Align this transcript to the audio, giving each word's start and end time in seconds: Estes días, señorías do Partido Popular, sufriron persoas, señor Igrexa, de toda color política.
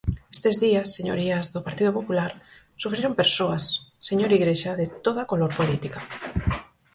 Estes 0.35 0.55
días, 0.65 0.87
señorías 0.97 1.45
do 1.53 1.65
Partido 1.67 1.91
Popular, 1.97 2.31
sufriron 2.81 3.17
persoas, 3.21 3.63
señor 4.07 4.31
Igrexa, 4.37 4.71
de 4.79 4.87
toda 5.05 5.27
color 5.31 5.51
política. 5.59 5.99